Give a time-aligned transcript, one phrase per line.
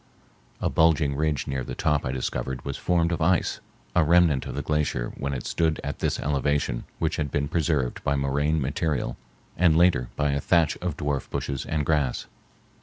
[0.59, 3.59] A bulging ridge near the top I discovered was formed of ice,
[3.95, 8.03] a remnant of the glacier when it stood at this elevation which had been preserved
[8.03, 9.15] by moraine material
[9.55, 12.25] and later by a thatch of dwarf bushes and grass.